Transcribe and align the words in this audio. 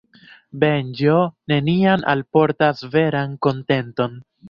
Venĝo 0.63 1.19
neniam 1.53 2.07
alportas 2.17 2.85
veran 2.99 3.41
kontenton. 3.49 4.23